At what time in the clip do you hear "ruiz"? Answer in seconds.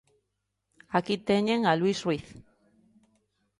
2.05-2.27